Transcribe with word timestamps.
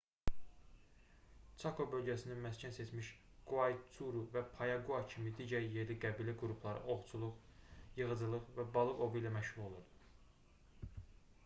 çako 1.63 1.85
bölgəsini 1.91 2.37
məskən 2.45 2.73
seçmiş 2.77 3.09
quaycuru 3.51 4.23
və 4.37 4.43
payaqua 4.55 5.03
kimi 5.13 5.35
digər 5.43 5.69
yerli 5.77 5.99
qəbilə 6.07 6.35
qrupları 6.41 6.83
ovçuluq 6.97 7.95
yığıcılıq 8.01 8.51
və 8.59 8.69
balıq 8.81 9.07
ovu 9.09 9.23
ilə 9.23 9.37
məşğul 9.39 9.69
olurdu 9.71 10.93